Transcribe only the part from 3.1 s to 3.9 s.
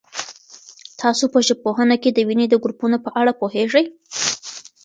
اړه پوهېږئ؟